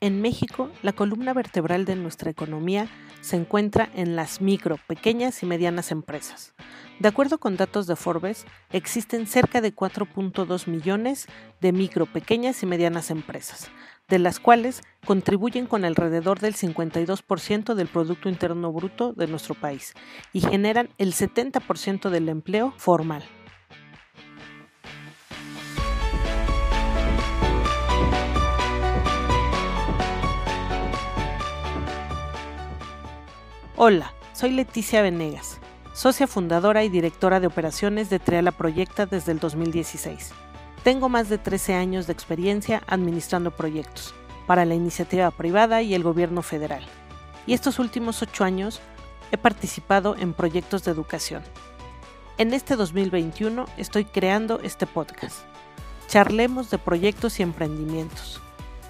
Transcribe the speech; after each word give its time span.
En 0.00 0.22
México, 0.22 0.70
la 0.82 0.92
columna 0.92 1.34
vertebral 1.34 1.84
de 1.84 1.96
nuestra 1.96 2.30
economía 2.30 2.86
se 3.20 3.34
encuentra 3.34 3.90
en 3.96 4.14
las 4.14 4.40
micro, 4.40 4.78
pequeñas 4.86 5.42
y 5.42 5.46
medianas 5.46 5.90
empresas. 5.90 6.54
De 7.00 7.08
acuerdo 7.08 7.38
con 7.38 7.56
datos 7.56 7.88
de 7.88 7.96
Forbes, 7.96 8.46
existen 8.70 9.26
cerca 9.26 9.60
de 9.60 9.74
4.2 9.74 10.68
millones 10.68 11.26
de 11.60 11.72
micro, 11.72 12.06
pequeñas 12.06 12.62
y 12.62 12.66
medianas 12.66 13.10
empresas, 13.10 13.72
de 14.08 14.20
las 14.20 14.38
cuales 14.38 14.82
contribuyen 15.04 15.66
con 15.66 15.84
alrededor 15.84 16.38
del 16.38 16.54
52% 16.54 17.74
del 17.74 17.88
Producto 17.88 18.28
Interno 18.28 18.72
Bruto 18.72 19.12
de 19.14 19.26
nuestro 19.26 19.56
país 19.56 19.94
y 20.32 20.42
generan 20.42 20.90
el 20.98 21.12
70% 21.12 22.08
del 22.08 22.28
empleo 22.28 22.72
formal. 22.76 23.24
Hola, 33.80 34.12
soy 34.32 34.50
Leticia 34.50 35.02
Venegas, 35.02 35.60
socia 35.92 36.26
fundadora 36.26 36.82
y 36.82 36.88
directora 36.88 37.38
de 37.38 37.46
operaciones 37.46 38.10
de 38.10 38.18
Triala 38.18 38.50
Proyecta 38.50 39.06
desde 39.06 39.30
el 39.30 39.38
2016. 39.38 40.32
Tengo 40.82 41.08
más 41.08 41.28
de 41.28 41.38
13 41.38 41.74
años 41.74 42.08
de 42.08 42.12
experiencia 42.12 42.82
administrando 42.88 43.52
proyectos 43.52 44.16
para 44.48 44.64
la 44.64 44.74
iniciativa 44.74 45.30
privada 45.30 45.80
y 45.80 45.94
el 45.94 46.02
gobierno 46.02 46.42
federal. 46.42 46.84
Y 47.46 47.52
estos 47.52 47.78
últimos 47.78 48.20
8 48.20 48.42
años 48.42 48.80
he 49.30 49.38
participado 49.38 50.16
en 50.18 50.34
proyectos 50.34 50.82
de 50.82 50.90
educación. 50.90 51.44
En 52.36 52.54
este 52.54 52.74
2021 52.74 53.64
estoy 53.76 54.06
creando 54.06 54.58
este 54.58 54.88
podcast. 54.88 55.42
Charlemos 56.08 56.68
de 56.70 56.78
proyectos 56.78 57.38
y 57.38 57.44
emprendimientos 57.44 58.42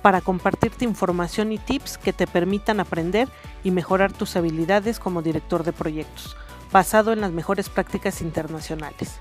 para 0.02 0.20
compartirte 0.20 0.84
información 0.84 1.52
y 1.52 1.58
tips 1.58 1.98
que 1.98 2.12
te 2.12 2.26
permitan 2.26 2.80
aprender 2.80 3.28
y 3.64 3.70
mejorar 3.70 4.12
tus 4.12 4.36
habilidades 4.36 4.98
como 4.98 5.22
director 5.22 5.64
de 5.64 5.72
proyectos, 5.72 6.36
basado 6.72 7.12
en 7.12 7.20
las 7.20 7.32
mejores 7.32 7.68
prácticas 7.68 8.20
internacionales. 8.20 9.18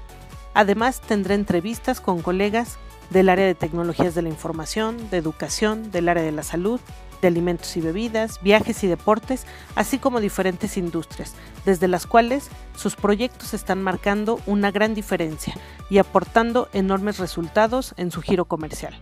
Además, 0.53 1.01
tendré 1.01 1.35
entrevistas 1.35 2.01
con 2.01 2.21
colegas 2.21 2.77
del 3.09 3.29
área 3.29 3.45
de 3.45 3.55
tecnologías 3.55 4.15
de 4.15 4.21
la 4.21 4.29
información, 4.29 5.09
de 5.09 5.17
educación, 5.17 5.91
del 5.91 6.09
área 6.09 6.23
de 6.23 6.31
la 6.31 6.43
salud, 6.43 6.79
de 7.21 7.27
alimentos 7.27 7.75
y 7.77 7.81
bebidas, 7.81 8.41
viajes 8.41 8.83
y 8.83 8.87
deportes, 8.87 9.45
así 9.75 9.97
como 9.97 10.19
diferentes 10.19 10.77
industrias, 10.77 11.33
desde 11.65 11.87
las 11.87 12.05
cuales 12.05 12.49
sus 12.75 12.95
proyectos 12.95 13.53
están 13.53 13.81
marcando 13.81 14.39
una 14.45 14.71
gran 14.71 14.93
diferencia 14.93 15.55
y 15.89 15.97
aportando 15.97 16.69
enormes 16.73 17.17
resultados 17.17 17.93
en 17.97 18.11
su 18.11 18.21
giro 18.21 18.45
comercial 18.45 18.99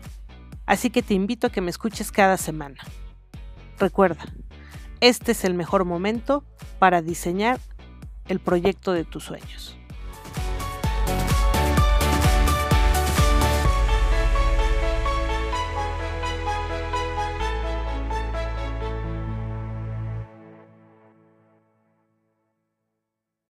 así 0.66 0.90
que 0.90 1.02
te 1.02 1.14
invito 1.14 1.48
a 1.48 1.50
que 1.50 1.62
me 1.62 1.70
escuches 1.70 2.12
cada 2.12 2.38
semana. 2.38 2.78
Recuerda, 3.80 4.26
este 5.02 5.34
es 5.34 5.44
el 5.44 5.54
mejor 5.54 5.86
momento 5.86 6.44
para 6.80 7.02
diseñar 7.02 7.60
el 8.28 8.40
proyecto 8.40 8.94
de 8.94 9.04
tus 9.04 9.24
sueños. 9.24 9.78